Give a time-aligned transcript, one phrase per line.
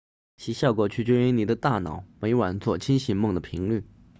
[0.35, 3.85] 其效果取决于你的大脑每晚做清醒梦的频率